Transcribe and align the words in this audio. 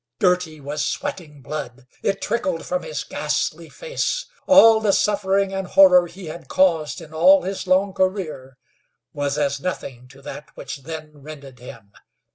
Girty 0.17 0.59
was 0.59 0.83
sweating 0.83 1.43
blood. 1.43 1.85
It 2.01 2.23
trickled 2.23 2.65
from 2.65 2.81
his 2.81 3.03
ghastly 3.03 3.69
face. 3.69 4.25
All 4.47 4.79
the 4.79 4.93
suffering 4.93 5.53
and 5.53 5.67
horror 5.67 6.07
he 6.07 6.25
had 6.25 6.47
caused 6.47 7.01
in 7.01 7.13
all 7.13 7.43
his 7.43 7.67
long 7.67 7.93
career 7.93 8.57
was 9.13 9.37
as 9.37 9.61
nothing 9.61 10.07
to 10.07 10.23
that 10.23 10.57
which 10.57 10.81
then 10.85 11.19
rended 11.21 11.59
him. 11.59 11.93